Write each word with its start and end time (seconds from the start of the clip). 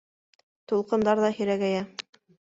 Тулҡындар 0.71 1.21
ҙа 1.25 1.29
һирәгәйә. 1.41 1.83